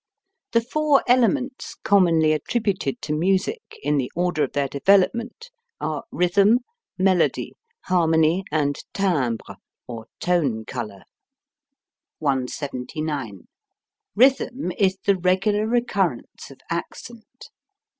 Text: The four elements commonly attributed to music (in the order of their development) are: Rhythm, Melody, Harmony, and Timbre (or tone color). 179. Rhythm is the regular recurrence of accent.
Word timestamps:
The 0.53 0.61
four 0.61 1.03
elements 1.07 1.75
commonly 1.83 2.31
attributed 2.33 3.03
to 3.03 3.13
music 3.13 3.61
(in 3.83 3.97
the 3.97 4.11
order 4.15 4.43
of 4.43 4.53
their 4.53 4.67
development) 4.67 5.51
are: 5.79 6.05
Rhythm, 6.11 6.61
Melody, 6.97 7.53
Harmony, 7.81 8.43
and 8.51 8.79
Timbre 8.95 9.57
(or 9.87 10.07
tone 10.19 10.65
color). 10.65 11.03
179. 12.17 13.41
Rhythm 14.15 14.71
is 14.71 14.97
the 15.05 15.19
regular 15.19 15.67
recurrence 15.67 16.49
of 16.49 16.61
accent. 16.71 17.49